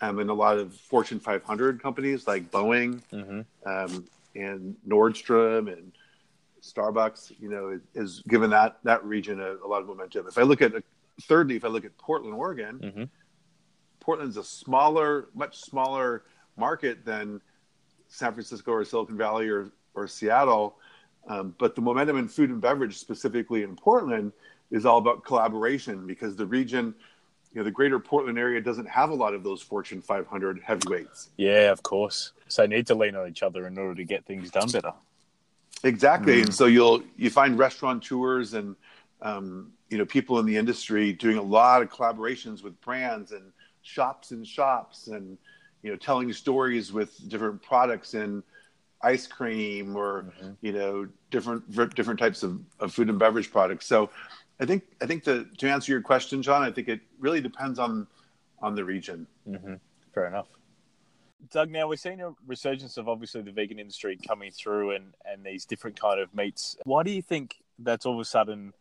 [0.00, 3.40] um, and a lot of Fortune 500 companies like Boeing Mm-hmm.
[3.70, 5.92] um, and Nordstrom and
[6.62, 10.26] Starbucks, you know, is, is given that that region a, a lot of momentum.
[10.28, 10.72] If I look at
[11.22, 13.04] thirdly, if I look at Portland, Oregon, Mm-hmm.
[14.00, 16.24] Portland's a smaller, much smaller
[16.56, 17.40] market than
[18.08, 20.76] San Francisco or Silicon Valley or or Seattle,
[21.28, 24.32] um, but the momentum in food and beverage, specifically in Portland,
[24.70, 26.94] is all about collaboration because the region.
[27.52, 31.30] You know, the greater Portland area doesn't have a lot of those Fortune 500 heavyweights.
[31.36, 32.30] Yeah, of course.
[32.46, 34.92] So they need to lean on each other in order to get things done better.
[35.82, 36.42] Exactly, Mm.
[36.44, 38.76] and so you'll you find restaurateurs and
[39.20, 43.50] um, you know people in the industry doing a lot of collaborations with brands and
[43.82, 45.36] shops and shops and
[45.82, 48.44] you know telling stories with different products in
[49.02, 50.56] ice cream or Mhm.
[50.60, 53.86] you know different different types of, of food and beverage products.
[53.86, 54.10] So
[54.60, 57.78] I think I think the to answer your question, John, I think it really depends
[57.78, 58.06] on
[58.60, 59.26] on the region.
[59.48, 59.74] Mm-hmm.
[60.14, 60.48] Fair enough.
[61.50, 65.42] Doug, now we're seeing a resurgence of obviously the vegan industry coming through and, and
[65.42, 66.76] these different kind of meats.
[66.84, 68.74] Why do you think that's all of a sudden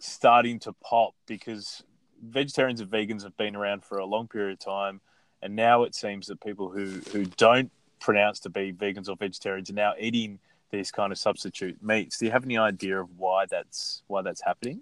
[0.00, 1.14] starting to pop?
[1.26, 1.82] Because
[2.22, 5.00] vegetarians and vegans have been around for a long period of time,
[5.42, 9.70] and now it seems that people who, who don't pronounce to be vegans or vegetarians
[9.70, 10.38] are now eating
[10.70, 12.18] these kind of substitute meats.
[12.18, 14.80] Do you have any idea of why that's why that's happening?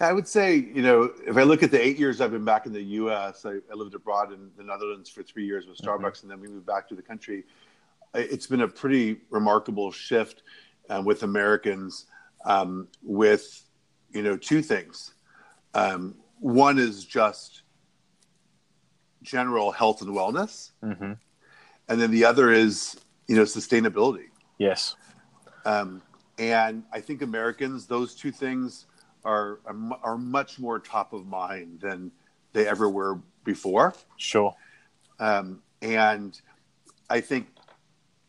[0.00, 2.66] I would say, you know, if I look at the eight years I've been back
[2.66, 6.22] in the U.S., I, I lived abroad in the Netherlands for three years with Starbucks,
[6.22, 7.44] and then we moved back to the country.
[8.14, 10.42] It's been a pretty remarkable shift
[10.88, 12.06] um, with Americans
[12.44, 13.64] um, with,
[14.12, 15.14] you know, two things.
[15.74, 17.62] Um, one is just
[19.22, 21.12] general health and wellness, Mm-hmm.
[21.88, 22.96] And then the other is,
[23.26, 24.26] you know, sustainability.
[24.58, 24.96] Yes.
[25.64, 26.02] Um,
[26.38, 28.86] and I think Americans, those two things
[29.24, 29.60] are,
[30.02, 32.10] are much more top of mind than
[32.52, 33.94] they ever were before.
[34.16, 34.54] Sure.
[35.18, 36.40] Um, and
[37.10, 37.48] I think,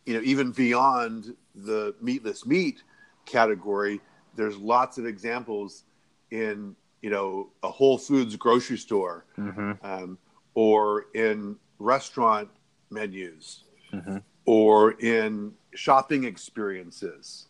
[0.06, 2.84] you know, even beyond the meatless meat
[3.26, 4.02] category,
[4.36, 5.84] there's lots of examples
[6.32, 9.72] in, you know, a Whole Foods grocery store Mm-hmm.
[9.84, 10.18] um,
[10.56, 12.50] or in restaurant
[12.92, 14.18] menus Mm-hmm.
[14.46, 17.48] or in shopping experiences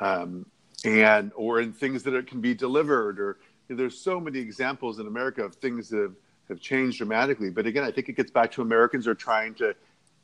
[0.00, 0.46] um,
[0.84, 5.08] and or in things that are, can be delivered or there's so many examples in
[5.08, 6.14] america of things that have,
[6.48, 9.74] have changed dramatically but again i think it gets back to americans are trying to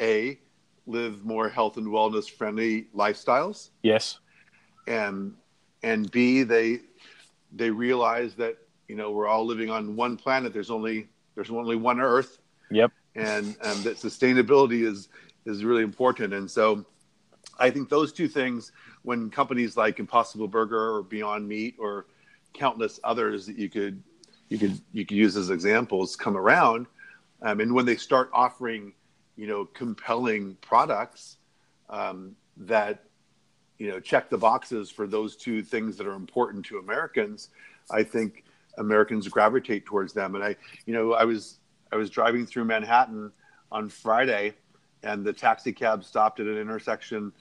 [0.01, 0.39] a
[0.87, 4.21] live more health and wellness friendly lifestyles Yes.
[4.87, 5.35] and
[5.83, 6.81] and b they
[7.53, 11.75] they realize that you know we're all living on one planet there's only there's only
[11.75, 12.39] one earth
[12.71, 12.93] Yep.
[13.15, 15.09] And um, that sustainability is
[15.45, 16.33] is really important.
[16.33, 16.85] And so,
[17.59, 18.73] I think those two things,
[19.03, 22.07] when companies like Impossible Burger or Beyond Meat or
[22.53, 24.03] countless others that you could
[24.49, 26.87] you could you could use as examples come around,
[27.43, 28.93] um, and when they start offering,
[29.37, 31.39] you know, compelling products
[31.91, 33.05] um, that
[33.79, 37.51] you know check the boxes for those two things that are important to Americans,
[37.91, 38.45] I think
[38.79, 40.35] Americans gravitate towards them.
[40.35, 41.59] And I, you know, I was
[41.93, 43.31] I was driving through Manhattan
[43.71, 44.55] on Friday,
[45.03, 47.33] and the taxi cab stopped at an intersection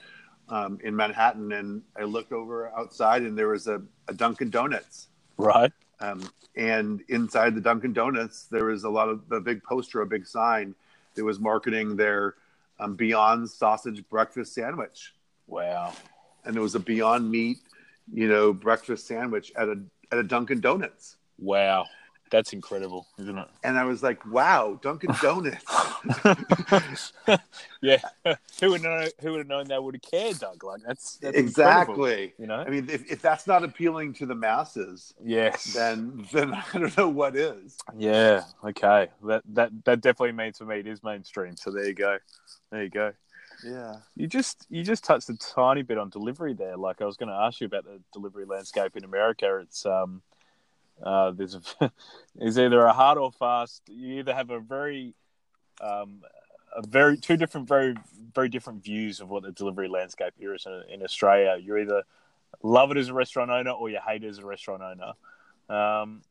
[0.48, 5.08] um, in Manhattan, and I looked over outside, and there was a, a Dunkin' Donuts.
[5.38, 5.72] Right.
[6.00, 6.20] Um,
[6.54, 10.26] and inside the Dunkin' Donuts, there was a lot of a big poster, a big
[10.26, 10.74] sign
[11.14, 12.34] that was marketing their
[12.78, 15.14] um, Beyond Sausage Breakfast Sandwich,
[15.46, 15.94] Wow.
[16.44, 17.58] and it was a Beyond Meat,
[18.12, 21.16] you know, breakfast sandwich at a at a Dunkin' Donuts.
[21.38, 21.86] Wow.
[22.32, 23.46] That's incredible, isn't it?
[23.62, 27.12] And I was like, "Wow, Dunkin' Donuts!"
[27.82, 28.00] yeah.
[28.58, 30.64] who would know who would have known they would have cared, Doug?
[30.64, 32.32] Like that's, that's exactly.
[32.38, 32.54] you know?
[32.54, 35.74] I mean, if, if that's not appealing to the masses, yes.
[35.74, 37.76] then then I don't know what is.
[37.94, 38.44] yeah.
[38.64, 39.08] Okay.
[39.24, 41.54] That that that definitely means for me it is mainstream.
[41.56, 42.16] So there you go.
[42.70, 43.12] There you go.
[43.62, 43.96] Yeah.
[44.16, 46.78] You just you just touched a tiny bit on delivery there.
[46.78, 49.58] Like I was going to ask you about the delivery landscape in America.
[49.62, 50.22] It's um,
[51.02, 51.56] uh, there's
[52.40, 53.82] is either a hard or fast.
[53.88, 55.14] You either have a very
[55.80, 56.22] um,
[56.74, 57.94] a very two different very
[58.34, 61.58] very different views of what the delivery landscape here is in, in Australia.
[61.60, 62.02] You either
[62.62, 65.12] love it as a restaurant owner or you hate it as a restaurant owner.
[65.68, 66.22] Um,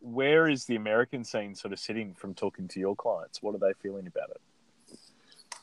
[0.00, 3.42] where is the American scene sort of sitting from talking to your clients?
[3.42, 4.40] What are they feeling about it?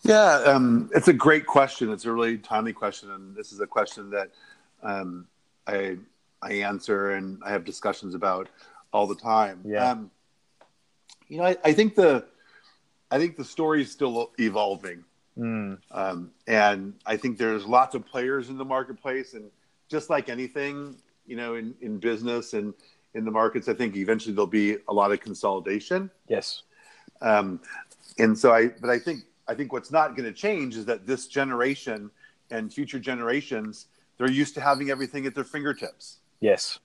[0.04, 1.92] Yeah, um, it's a great question.
[1.92, 4.30] It's a really timely question, and this is a question that
[4.84, 5.28] um,
[5.66, 5.98] I
[6.42, 8.50] I answer and I have discussions about
[8.94, 9.62] all the time.
[9.66, 9.92] Yeah.
[9.92, 10.12] Um,
[11.28, 12.26] you know, I, I think the
[13.12, 15.04] I think the story is still evolving.
[15.38, 15.78] Mm.
[15.92, 19.50] Um, and I think there's lots of players in the marketplace, and
[19.88, 22.74] just like anything, you know, in, in business and
[23.14, 26.10] in the markets, I think eventually there'll be a lot of consolidation.
[26.28, 26.64] Yes.
[27.22, 27.62] Um,
[28.18, 31.08] and so I, but I think I think what's not going to change is that
[31.08, 32.12] this generation
[32.52, 36.80] and future generations, they're used to having everything at their fingertips, Yes.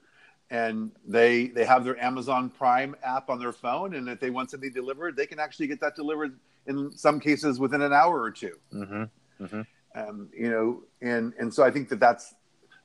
[0.50, 4.50] and they they have their Amazon Prime app on their phone, and if they want
[4.50, 8.30] something delivered, they can actually get that delivered in some cases within an hour or
[8.30, 8.56] two.
[8.72, 9.62] Mm-hmm.
[9.94, 12.34] um, you know, and and so I think that that's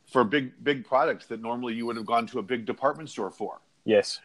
[0.07, 3.31] for big big products that normally you would have gone to a big department store
[3.31, 3.59] for.
[3.83, 4.19] Yes.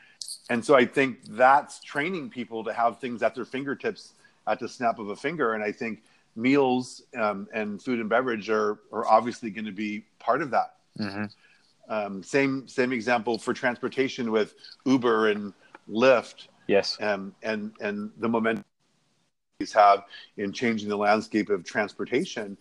[0.48, 4.14] And so I think that's training people to have things at their fingertips
[4.46, 5.55] at the snap of a finger.
[5.55, 6.05] And I think
[6.37, 10.76] meals um, and food and beverage are are obviously going to be part of that.
[10.98, 11.24] Mm-hmm.
[11.88, 15.53] Um, same same example for transportation with Uber and
[15.90, 16.97] Lyft Yes.
[17.01, 18.64] um, and and the momentum
[19.59, 20.05] these have
[20.37, 22.57] in changing the landscape of transportation.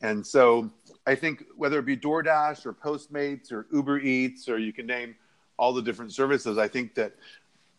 [0.00, 0.70] And so
[1.06, 5.14] I think whether it be DoorDash or Postmates or Uber Eats or you can name
[5.58, 7.12] all the different services, I think that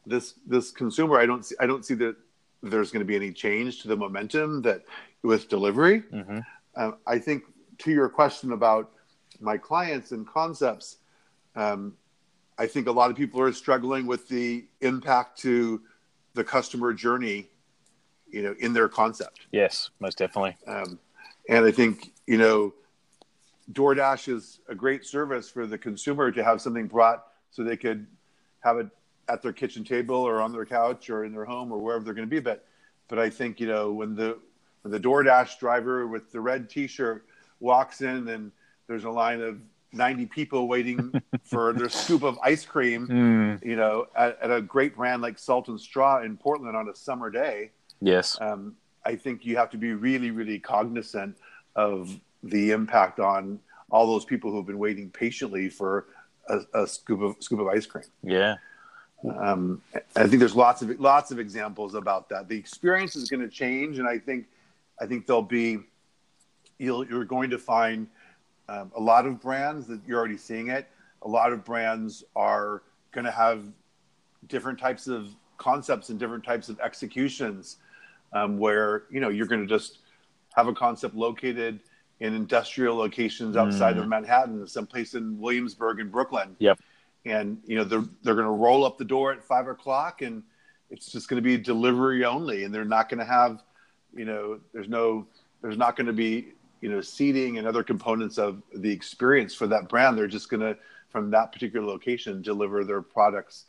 [0.06, 2.16] this this consumer I don't see I don't see that
[2.62, 4.84] there's going to be any change to the momentum that
[5.22, 6.02] with delivery.
[6.02, 6.40] Mm-hmm.
[6.76, 7.44] Um, I think
[7.80, 8.92] to your question about
[9.44, 10.98] my clients and concepts,
[11.56, 11.96] um,
[12.58, 15.82] I think a lot of people are struggling with the impact to
[16.34, 17.48] the customer journey,
[18.30, 19.42] you know, in their concept.
[19.52, 19.90] Yes.
[20.00, 20.56] Most definitely.
[20.66, 21.00] Um,
[21.50, 22.74] and I think you know,
[23.72, 28.08] DoorDash is a great service for the consumer to have something brought so they could
[28.62, 28.88] have it
[29.30, 32.14] at their kitchen table or on their couch or in their home or wherever they're
[32.14, 32.40] going to be.
[32.40, 32.66] But
[33.08, 34.38] but I think you know when the
[34.82, 37.26] when the DoorDash driver with the red T-shirt
[37.60, 38.52] walks in and
[38.88, 39.60] there's a line of
[39.92, 43.64] 90 people waiting for their scoop of ice cream, Mm.
[43.66, 46.96] you know, at, at a great brand like Salt and Straw in Portland on a
[46.96, 48.38] summer day, Yes.
[48.42, 51.38] um, I think you have to be really, really cognizant
[51.76, 53.60] of the impact on
[53.92, 56.08] all those people who have been waiting patiently for
[56.50, 58.06] a, a scoop of scoop of ice cream.
[58.24, 58.56] Yeah.
[59.38, 59.82] Um,
[60.18, 62.50] I think there's lots of lots of examples about that.
[62.50, 64.48] The experience is going to change, and I think
[65.00, 65.80] I think there'll be
[66.78, 68.08] you'll, you're going to find
[68.74, 70.88] um, a lot of brands that you're already seeing it.
[71.22, 72.82] A lot of brands are
[73.12, 73.64] going to have
[74.48, 77.78] different types of concepts and different types of executions,
[78.34, 80.00] um, where you know you're going to just
[80.56, 81.80] have a concept located
[82.20, 86.80] in industrial locations outside of Manhattan, someplace in Williamsburg and Brooklyn Yep.
[87.26, 90.44] and you know they're they're going to roll up the door at five o'clock and
[90.90, 93.64] it's just going to be delivery only and they're not going to have
[94.16, 95.26] you know there's no
[95.62, 99.68] there's not going to be you know seating and other components of the experience for
[99.68, 103.68] that brand they're just going to from that particular location deliver their products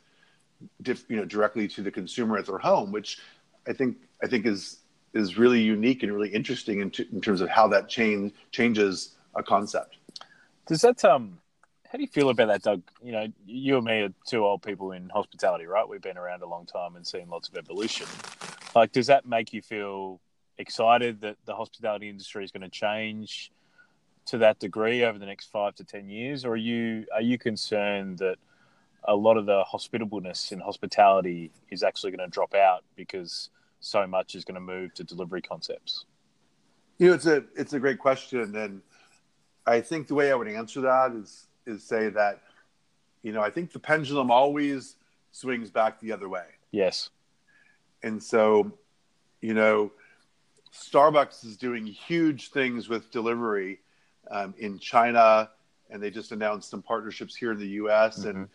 [0.83, 3.19] you know directly to the consumer at their home which
[3.69, 4.79] i think i think is
[5.13, 9.15] is really unique and really interesting in, t- in terms of how that change changes
[9.35, 9.95] a concept
[10.67, 11.39] Does that um?
[11.89, 12.81] How do you feel about that, Doug?
[13.01, 15.87] You know, you and me are two old people in hospitality, right?
[15.87, 18.07] We've been around a long time and seen lots of evolution.
[18.75, 20.19] Like, does that make you feel
[20.57, 23.51] excited that the hospitality industry is going to change
[24.27, 27.37] to that degree over the next five to ten years, or are you are you
[27.37, 28.37] concerned that
[29.07, 34.07] a lot of the hospitableness in hospitality is actually going to drop out because so
[34.07, 36.05] much is going to move to delivery concepts?
[36.97, 38.81] You know, it's a it's a great question, and
[39.67, 42.41] I think the way I would answer that is is say that,
[43.21, 44.95] you know, I think the pendulum always
[45.31, 47.09] swings back the other way, Yes.
[48.01, 48.71] and so,
[49.41, 49.91] you know,
[50.75, 53.79] Starbucks is doing huge things with delivery
[54.29, 55.49] um, in China,
[55.89, 58.17] and they just announced some partnerships here in the U.S.
[58.25, 58.47] And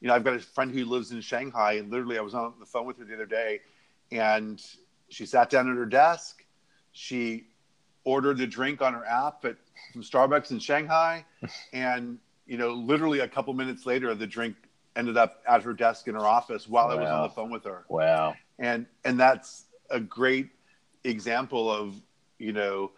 [0.00, 2.54] you know, I've got a friend who lives in Shanghai, and literally, I was on
[2.58, 3.60] the phone with her the other day,
[4.10, 4.62] and
[5.08, 6.44] she sat down at her desk.
[6.92, 7.48] She
[8.04, 9.56] ordered the drink on her app at
[9.92, 11.24] from Starbucks in Shanghai,
[11.72, 14.56] and you know, literally a couple minutes later, the drink
[14.94, 17.64] ended up at her desk in her office while I was on the phone with
[17.64, 18.34] her Wow.
[18.58, 20.48] and and that's a great
[21.08, 21.94] example of
[22.38, 22.90] you know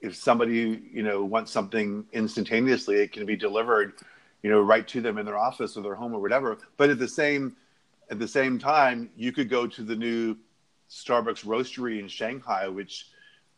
[0.00, 3.94] if somebody you know wants something instantaneously it can be delivered
[4.42, 6.98] you know right to them in their office or their home or whatever but at
[6.98, 7.56] the same
[8.10, 10.36] at the same time you could go to the new
[10.90, 13.08] starbucks roastery in shanghai which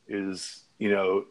[0.08, 1.24] is you know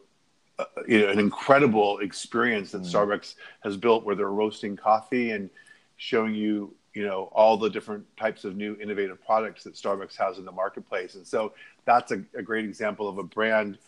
[0.58, 2.92] uh, you know an incredible experience that Mm.
[2.92, 5.50] starbucks has built where they're roasting coffee and
[5.96, 10.38] showing you you know all the different types of new innovative products that starbucks has
[10.38, 11.52] in the marketplace and so
[11.84, 13.78] that's a, a great example of a brand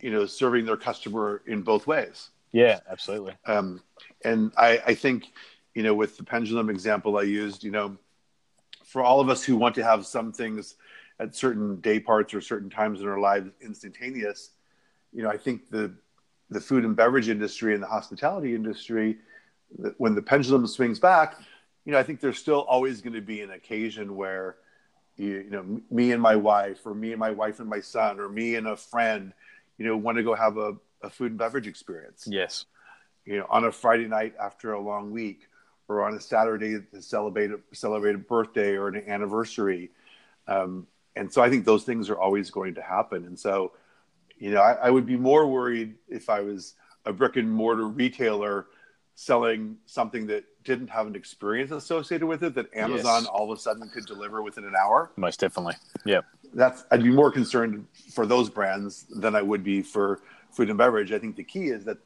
[0.00, 3.34] you know serving their customer in both ways Yeah, absolutely.
[3.46, 3.82] um,
[4.24, 5.32] and I, I think
[5.74, 7.96] you know with the pendulum example i used you know
[8.84, 10.76] for all of us who want to have some things
[11.20, 14.50] at certain day parts or certain times in our lives instantaneous,
[15.12, 15.94] you know, I think the
[16.50, 19.18] the food and beverage industry and the hospitality industry,
[19.98, 21.36] when the pendulum swings back,
[21.84, 24.56] you know, I think there's still always going to be an occasion where,
[25.16, 28.20] you, you know, me and my wife, or me and my wife and my son,
[28.20, 29.32] or me and a friend,
[29.78, 32.26] you know, want to go have a, a food and beverage experience.
[32.28, 32.66] Yes.
[33.24, 35.48] You know, on a Friday night after a long week,
[35.88, 39.90] or on a Saturday to celebrate a, celebrate a birthday or an anniversary.
[40.46, 43.24] Um, and so I think those things are always going to happen.
[43.24, 43.72] And so,
[44.38, 46.74] you know, I, I would be more worried if I was
[47.06, 48.66] a brick and mortar retailer
[49.14, 53.26] selling something that didn't have an experience associated with it that Amazon yes.
[53.26, 55.10] all of a sudden could deliver within an hour.
[55.16, 55.74] Most definitely.
[56.04, 56.20] Yeah.
[56.52, 60.76] That's I'd be more concerned for those brands than I would be for food and
[60.76, 61.10] beverage.
[61.10, 61.96] I think the key is that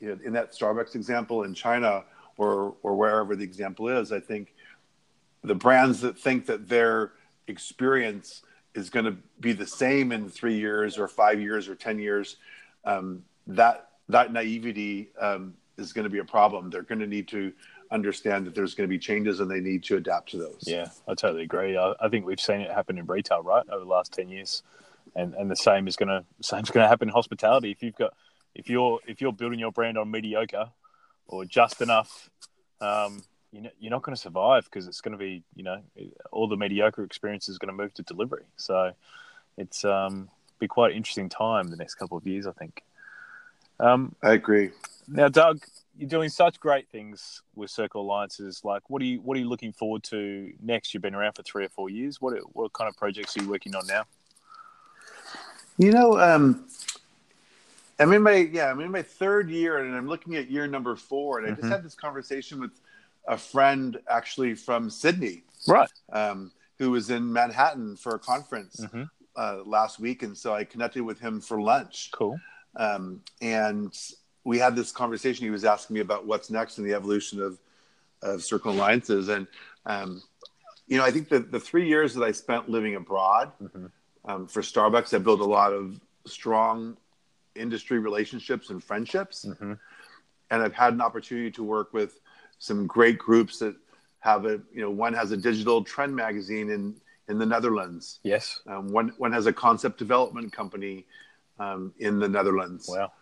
[0.00, 2.04] you know, in that Starbucks example in China
[2.36, 4.54] or or wherever the example is, I think
[5.44, 7.12] the brands that think that their
[7.46, 8.42] experience
[8.74, 12.36] is going to be the same in three years or five years or ten years,
[12.84, 16.70] um, that that naivety um, is going to be a problem.
[16.70, 17.52] They're going to need to
[17.94, 20.64] understand that there's going to be changes and they need to adapt to those.
[20.66, 21.76] Yeah, I totally agree.
[21.78, 24.62] I, I think we've seen it happen in retail, right, over the last ten years,
[25.14, 27.70] and and the same is going to same's going to happen in hospitality.
[27.70, 28.12] If you've got
[28.54, 30.70] if you're if you're building your brand on mediocre
[31.26, 32.28] or just enough,
[32.80, 33.22] um,
[33.52, 35.80] you're not going to survive because it's going to be you know
[36.32, 38.44] all the mediocre experience is going to move to delivery.
[38.56, 38.92] So
[39.56, 40.28] it's um,
[40.58, 42.82] be quite an interesting time the next couple of years, I think.
[43.80, 44.70] Um, I agree.
[45.08, 45.60] Now, Doug,
[45.96, 48.62] you're doing such great things with Circle Alliances.
[48.64, 50.92] Like, what are you what are you looking forward to next?
[50.92, 52.20] You've been around for three or four years.
[52.20, 54.04] What what kind of projects are you working on now?
[55.76, 56.66] You know, um,
[57.98, 60.96] I'm in my yeah, I'm in my third year, and I'm looking at year number
[60.96, 61.38] four.
[61.38, 61.60] And I mm-hmm.
[61.60, 62.72] just had this conversation with
[63.28, 65.88] a friend actually from Sydney, right?
[66.12, 69.04] Um, who was in Manhattan for a conference mm-hmm.
[69.36, 72.10] uh, last week, and so I connected with him for lunch.
[72.12, 72.38] Cool.
[72.76, 73.96] Um, and
[74.44, 75.44] we had this conversation.
[75.44, 77.58] He was asking me about what's next in the evolution of
[78.22, 79.46] of Circle Alliances, and
[79.86, 80.22] um,
[80.86, 83.86] you know, I think that the three years that I spent living abroad mm-hmm.
[84.24, 86.96] um, for Starbucks, I built a lot of strong
[87.54, 89.74] industry relationships and friendships, mm-hmm.
[90.50, 92.20] and I've had an opportunity to work with
[92.58, 93.76] some great groups that
[94.20, 96.94] have a you know one has a digital trend magazine in
[97.28, 98.20] in the Netherlands.
[98.22, 98.60] Yes.
[98.66, 101.06] Um, one one has a concept development company
[101.58, 102.88] um, in the Netherlands.
[102.88, 103.12] Wow.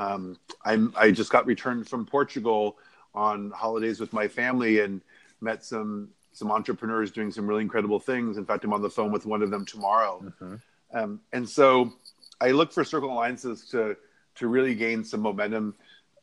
[0.00, 2.78] Um, I'm I just got returned from Portugal
[3.14, 5.02] on holidays with my family and
[5.42, 8.38] met some some entrepreneurs doing some really incredible things.
[8.38, 10.22] In fact, I'm on the phone with one of them tomorrow.
[10.24, 10.54] Mm-hmm.
[10.94, 11.92] Um, and so
[12.40, 13.94] I look for Circle Alliances to
[14.36, 15.74] to really gain some momentum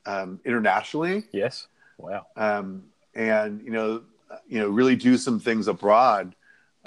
[0.08, 1.26] um, internationally.
[1.32, 1.68] Yes.
[2.00, 2.26] Wow.
[2.36, 4.02] Um, and you know,
[4.48, 6.36] you know, really do some things abroad,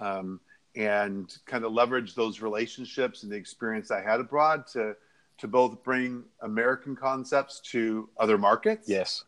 [0.01, 0.41] um,
[0.75, 4.97] and kind of leverage those relationships and the experience I had abroad to
[5.41, 8.89] to both bring American concepts to other markets.
[8.89, 9.25] Yes.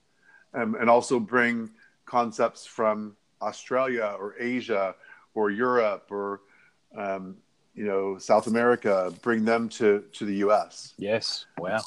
[0.55, 1.71] Um, and also bring
[2.05, 4.95] concepts from Australia or Asia
[5.35, 6.43] or Europe or
[6.97, 7.37] um,
[7.75, 10.93] you know South America, bring them to to the U.S.
[10.99, 11.47] Yes.
[11.59, 11.81] Wow.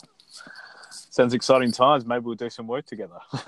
[0.90, 2.06] Sounds exciting times.
[2.06, 3.20] Maybe we'll do some work together.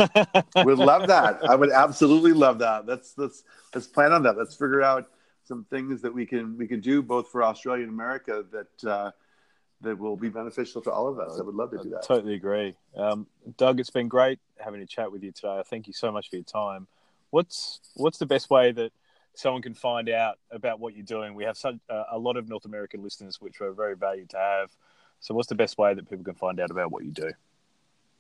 [0.64, 1.40] We'd love that.
[1.50, 2.86] I would absolutely love that.
[2.86, 4.38] Let's let's let's plan on that.
[4.38, 5.10] Let's figure out
[5.44, 9.12] some things that we can we can do both for Australia and America that uh,
[9.82, 11.40] that will be beneficial to all of us.
[11.40, 12.04] I would love to do that.
[12.04, 12.76] I totally agree.
[12.96, 15.62] Um, Doug, it's been great having a chat with you today.
[15.66, 16.88] Thank you so much for your time.
[17.30, 18.92] What's what's the best way that
[19.36, 21.36] someone can find out about what you're doing?
[21.36, 24.38] We have such uh, a lot of North American listeners, which are very valued to
[24.38, 24.72] have.
[25.20, 27.32] So, what's the best way that people can find out about what you do?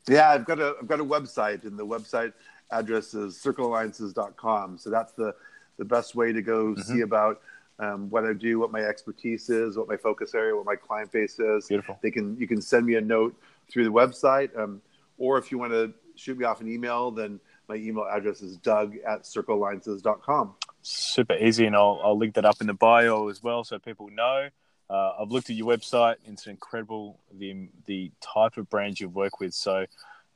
[0.07, 2.33] Yeah, I've got a I've got a website, and the website
[2.71, 4.77] address is circlealliances.com.
[4.77, 5.33] So that's the
[5.77, 6.81] the best way to go mm-hmm.
[6.81, 7.41] see about
[7.79, 11.11] um, what I do, what my expertise is, what my focus area, what my client
[11.11, 11.67] base is.
[11.67, 11.99] Beautiful.
[12.01, 13.35] They can you can send me a note
[13.71, 14.81] through the website, um,
[15.17, 18.57] or if you want to shoot me off an email, then my email address is
[18.57, 20.55] doug at circlealliances.com.
[20.81, 24.09] Super easy, and I'll, I'll link that up in the bio as well so people
[24.09, 24.49] know.
[24.89, 26.15] Uh, I've looked at your website.
[26.25, 29.53] It's incredible the the type of brands you work with.
[29.53, 29.85] So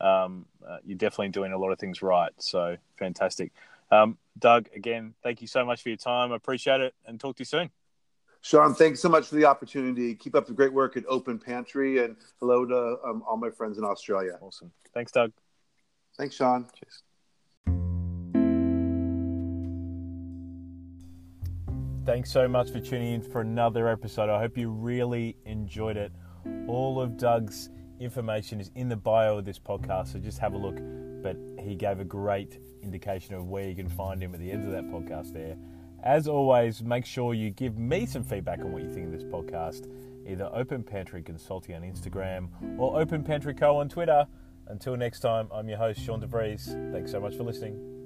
[0.02, 2.32] um, uh, you're definitely doing a lot of things right.
[2.38, 3.54] So fantastic.
[3.92, 6.32] Um, Doug, again, thank you so much for your time.
[6.32, 7.70] I appreciate it, and talk to you soon.
[8.42, 10.16] Sean, thanks so much for the opportunity.
[10.16, 13.78] Keep up the great work at Open Pantry, and hello to um, all my friends
[13.78, 14.40] in Australia.
[14.42, 14.72] Awesome.
[14.94, 15.32] Thanks, Doug.
[16.18, 16.68] Thanks, Sean.
[16.76, 17.04] Cheers.
[22.04, 24.28] Thanks so much for tuning in for another episode.
[24.28, 26.12] I hope you really enjoyed it.
[26.68, 27.70] All of Doug's
[28.00, 30.80] information is in the bio of this podcast, so just have a look.
[31.22, 34.66] But he gave a great indication of where you can find him at the end
[34.66, 35.56] of that podcast there.
[36.04, 39.24] As always, make sure you give me some feedback on what you think of this
[39.24, 39.88] podcast,
[40.28, 42.50] either Open Pantry Consulting on Instagram
[42.80, 44.26] or Open Pantry Co on Twitter.
[44.68, 46.92] Until next time, I'm your host, Sean DeVries.
[46.92, 48.01] Thanks so much for listening.